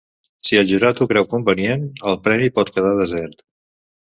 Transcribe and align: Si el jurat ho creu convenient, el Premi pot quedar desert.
Si 0.47 0.57
el 0.61 0.63
jurat 0.71 1.01
ho 1.03 1.07
creu 1.11 1.27
convenient, 1.33 1.85
el 2.13 2.17
Premi 2.29 2.51
pot 2.59 2.75
quedar 2.79 2.95
desert. 3.03 3.45